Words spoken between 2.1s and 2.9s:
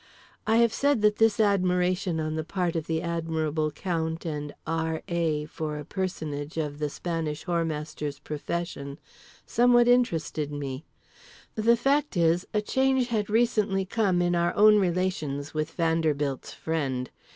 on the part of